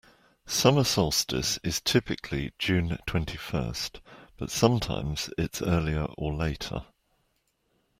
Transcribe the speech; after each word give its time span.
Summer 0.47 0.83
solstice 0.83 1.59
is 1.63 1.79
typically 1.79 2.53
June 2.57 2.97
twenty-first, 3.05 4.01
but 4.35 4.49
sometimes 4.49 5.29
it's 5.37 5.61
earlier 5.61 6.05
or 6.17 6.33
later. 6.33 6.87